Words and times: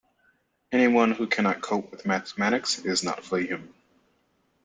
Anyone 0.71 1.11
who 1.11 1.27
cannot 1.27 1.61
cope 1.61 1.91
with 1.91 2.07
mathematics 2.07 2.79
is 2.79 3.03
not 3.03 3.23
fully 3.23 3.45
human. 3.45 3.71